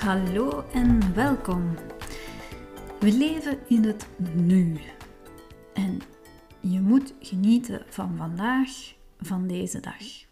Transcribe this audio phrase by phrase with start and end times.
[0.00, 1.74] Hallo en welkom.
[3.00, 4.80] We leven in het nu.
[5.74, 6.00] En
[6.60, 8.70] je moet genieten van vandaag,
[9.18, 10.24] van deze dag.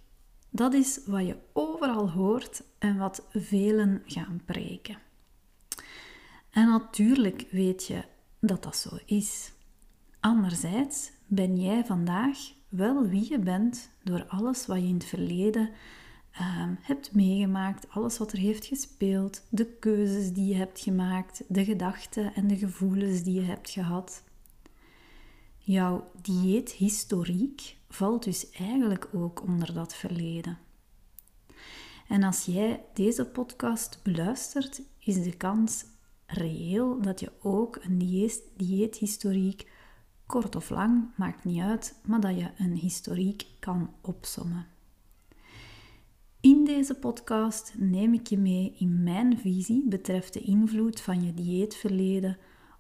[0.51, 4.99] Dat is wat je overal hoort en wat velen gaan preken.
[6.51, 8.03] En natuurlijk weet je
[8.41, 9.53] dat dat zo is.
[10.21, 12.39] Anderzijds ben jij vandaag
[12.69, 15.71] wel wie je bent door alles wat je in het verleden
[16.41, 21.65] um, hebt meegemaakt, alles wat er heeft gespeeld, de keuzes die je hebt gemaakt, de
[21.65, 24.23] gedachten en de gevoelens die je hebt gehad.
[25.59, 30.59] Jouw dieethistoriek valt dus eigenlijk ook onder dat verleden.
[32.09, 35.85] En als jij deze podcast beluistert, is de kans
[36.27, 37.99] reëel dat je ook een
[38.57, 39.71] dieethistoriek,
[40.27, 44.67] kort of lang, maakt niet uit, maar dat je een historiek kan opsommen.
[46.41, 51.35] In deze podcast neem ik je mee in mijn visie betreft de invloed van je
[51.35, 52.39] dieetverleden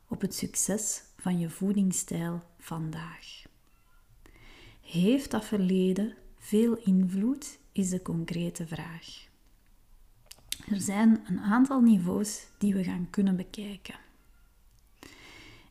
[0.09, 3.43] op het succes van je voedingsstijl vandaag.
[4.81, 9.27] Heeft dat verleden veel invloed, is de concrete vraag.
[10.71, 13.99] Er zijn een aantal niveaus die we gaan kunnen bekijken.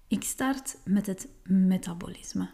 [0.07, 2.49] Ik start met het metabolisme.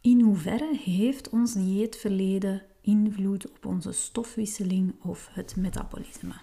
[0.00, 6.34] In hoeverre heeft ons dieetverleden invloed op onze stofwisseling of het metabolisme?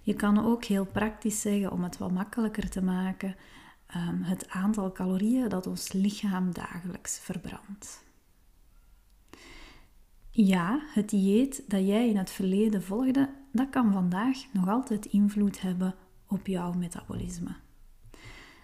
[0.00, 3.36] Je kan ook heel praktisch zeggen, om het wat makkelijker te maken,
[3.86, 8.04] ehm, het aantal calorieën dat ons lichaam dagelijks verbrandt.
[10.30, 15.60] Ja, het dieet dat jij in het verleden volgde, dat kan vandaag nog altijd invloed
[15.60, 15.94] hebben
[16.28, 17.56] op jouw metabolisme.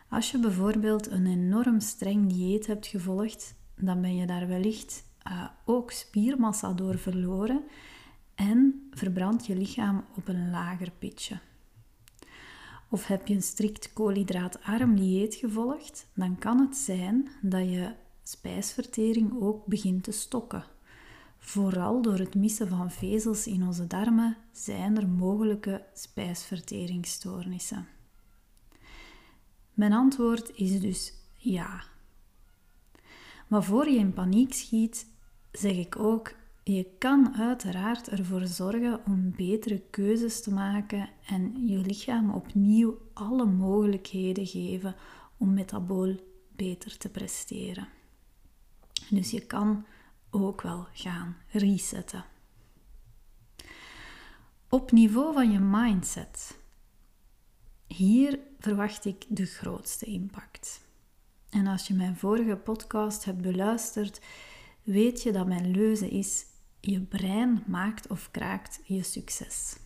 [0.09, 5.49] Als je bijvoorbeeld een enorm streng dieet hebt gevolgd, dan ben je daar wellicht uh,
[5.65, 7.65] ook spiermassa door verloren
[8.35, 11.39] en verbrandt je lichaam op een lager pitje.
[12.89, 19.41] Of heb je een strikt koolhydraatarm dieet gevolgd, dan kan het zijn dat je spijsvertering
[19.41, 20.65] ook begint te stokken.
[21.39, 27.87] Vooral door het missen van vezels in onze darmen zijn er mogelijke spijsverteringsstoornissen.
[29.75, 31.85] Mijn antwoord is dus ja.
[33.49, 35.07] Maar voor je in paniek schiet,
[35.53, 41.79] zeg ik ook: je kan uiteraard ervoor zorgen om betere keuzes te maken en je
[41.79, 44.95] lichaam opnieuw alle mogelijkheden geven
[45.37, 46.17] om metabool
[46.57, 47.89] beter te presteren.
[49.11, 49.87] Dus je kan
[50.31, 52.25] ook wel gaan resetten.
[54.69, 56.59] Op niveau van je mindset.
[57.87, 60.81] Hier verwacht ik de grootste impact.
[61.51, 64.21] En als je mijn vorige podcast hebt beluisterd,
[64.83, 66.45] weet je dat mijn leuze is:
[66.81, 69.77] je brein maakt of kraakt je succes.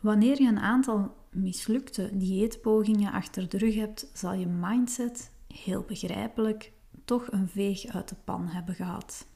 [0.00, 6.72] Wanneer je een aantal mislukte dieetpogingen achter de rug hebt, zal je mindset, heel begrijpelijk,
[7.04, 9.26] toch een veeg uit de pan hebben gehad.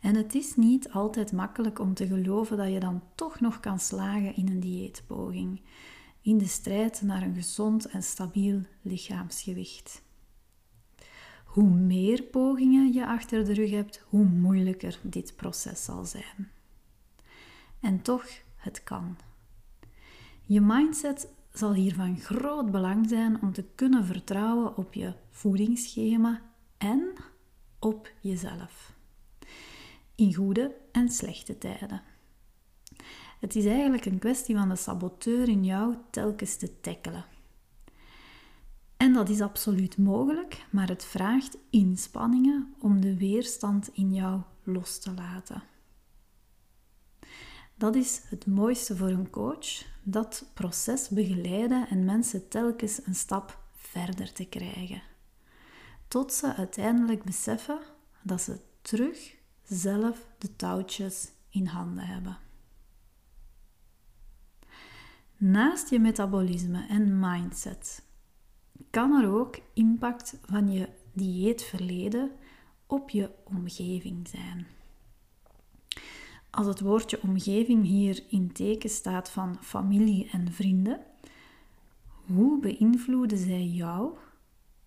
[0.00, 3.78] En het is niet altijd makkelijk om te geloven dat je dan toch nog kan
[3.78, 5.62] slagen in een dieetpoging,
[6.22, 10.02] in de strijd naar een gezond en stabiel lichaamsgewicht.
[11.50, 16.50] Hoe meer pogingen je achter de rug hebt, hoe moeilijker dit proces zal zijn.
[17.80, 19.16] En toch, het kan.
[20.42, 26.42] Je mindset zal hier van groot belang zijn om te kunnen vertrouwen op je voedingsschema
[26.78, 27.12] en
[27.78, 28.94] op jezelf.
[30.14, 32.02] In goede en slechte tijden.
[33.40, 37.24] Het is eigenlijk een kwestie van de saboteur in jou telkens te tackelen.
[39.00, 44.98] En dat is absoluut mogelijk, maar het vraagt inspanningen om de weerstand in jou los
[44.98, 45.62] te laten.
[47.74, 53.58] Dat is het mooiste voor een coach, dat proces begeleiden en mensen telkens een stap
[53.72, 55.02] verder te krijgen.
[56.08, 57.80] Tot ze uiteindelijk beseffen
[58.22, 62.38] dat ze terug zelf de touwtjes in handen hebben.
[65.36, 68.08] Naast je metabolisme en mindset
[68.90, 72.30] kan er ook impact van je dieetverleden
[72.86, 74.66] op je omgeving zijn.
[76.50, 81.00] Als het woordje omgeving hier in teken staat van familie en vrienden,
[82.26, 84.16] hoe beïnvloeden zij jou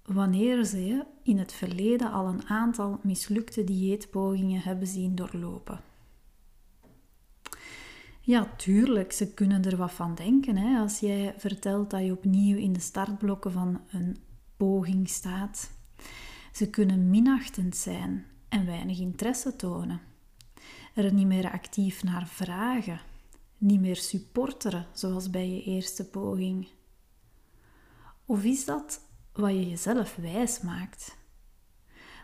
[0.05, 5.81] wanneer ze in het verleden al een aantal mislukte dieetpogingen hebben zien doorlopen?
[8.25, 10.57] Ja, tuurlijk, ze kunnen er wat van denken.
[10.57, 10.79] Hè?
[10.79, 14.17] Als jij vertelt dat je opnieuw in de startblokken van een
[14.57, 15.71] poging staat.
[16.53, 20.01] Ze kunnen minachtend zijn en weinig interesse tonen.
[20.93, 23.01] Er niet meer actief naar vragen.
[23.57, 26.67] niet meer supporteren zoals bij je eerste poging?
[28.25, 29.01] Of is dat
[29.33, 31.17] wat je jezelf wijs maakt?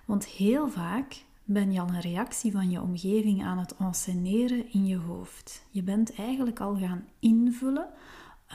[0.05, 4.85] Want heel vaak ben je al een reactie van je omgeving aan het enceneren in
[4.85, 5.65] je hoofd.
[5.69, 7.89] Je bent eigenlijk al gaan invullen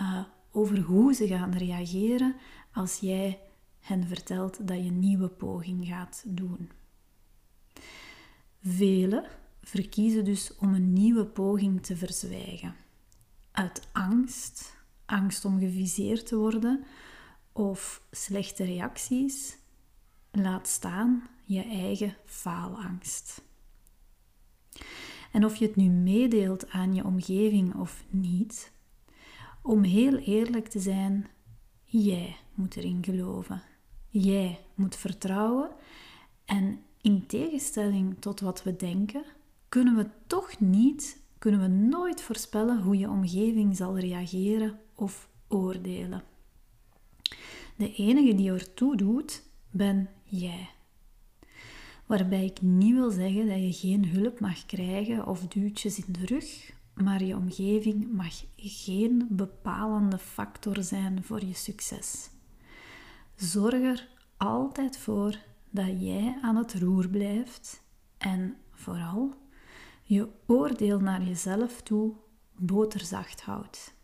[0.01, 2.37] uh, over hoe ze gaan reageren
[2.73, 3.41] als jij
[3.81, 6.71] hen vertelt dat je een nieuwe poging gaat doen.
[8.63, 9.25] Velen
[9.63, 12.75] verkiezen dus om een nieuwe poging te verzwijgen.
[13.53, 16.85] Uit angst, angst om geviseerd te worden
[17.53, 19.57] of slechte reacties,
[20.31, 23.43] laat staan je eigen faalangst.
[25.33, 28.73] En of je het nu meedeelt aan je omgeving of niet,
[29.63, 31.27] om heel eerlijk te zijn,
[31.85, 33.63] jij moet erin geloven.
[34.09, 35.71] Jij moet vertrouwen
[36.45, 39.25] en in tegenstelling tot wat we denken,
[39.69, 46.23] kunnen we toch niet, kunnen we nooit voorspellen hoe je omgeving zal reageren of oordelen.
[47.77, 50.74] De enige die ertoe doet, ben jij.
[52.07, 56.27] Waarbij ik niet wil zeggen dat je geen hulp mag krijgen of duwtjes in de
[56.27, 62.31] rug, maar je omgeving mag geen bepalende factor zijn voor je succes.
[63.35, 65.39] Zorg er altijd voor
[65.71, 67.83] dat jij aan het roer blijft
[68.19, 69.35] en vooral
[70.03, 72.15] je oordeel naar jezelf toe
[72.57, 73.95] boterzacht houdt.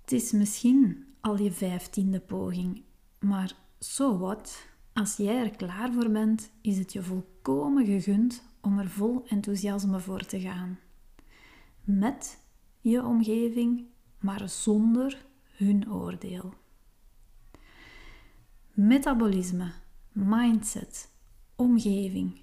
[0.00, 2.82] Het is misschien al je vijftiende poging,
[3.18, 4.68] maar zo wat.
[4.92, 10.00] Als jij er klaar voor bent, is het je volkomen gegund om er vol enthousiasme
[10.00, 10.78] voor te gaan.
[11.84, 12.38] Met
[12.80, 13.84] je omgeving,
[14.18, 15.26] maar zonder
[15.56, 16.54] hun oordeel.
[18.72, 19.72] Metabolisme,
[20.12, 21.10] mindset,
[21.56, 22.40] omgeving.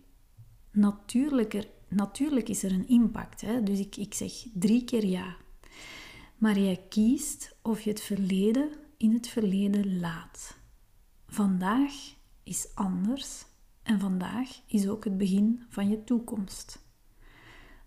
[0.71, 3.63] Natuurlijk, natuurlijk is er een impact, hè?
[3.63, 5.35] dus ik, ik zeg drie keer ja.
[6.37, 10.57] Maar jij kiest of je het verleden in het verleden laat.
[11.27, 12.15] Vandaag
[12.47, 13.45] is anders
[13.83, 16.85] en vandaag is ook het begin van je toekomst.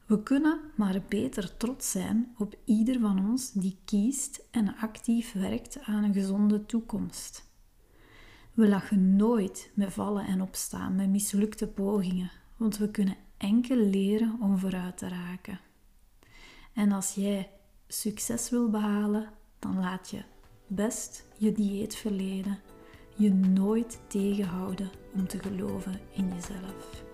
[0.07, 5.81] We kunnen maar beter trots zijn op ieder van ons die kiest en actief werkt
[5.83, 7.49] aan een gezonde toekomst.
[8.55, 14.37] We lachen nooit met vallen en opstaan, met mislukte pogingen, want we kunnen enkel leren
[14.41, 15.61] om vooruit te raken.
[16.73, 17.51] En als jij
[17.89, 20.23] succes wil behalen, dan laat je
[20.67, 22.59] best je dieetverleden
[23.21, 27.10] je nooit tegenhouden om te geloven in jezelf.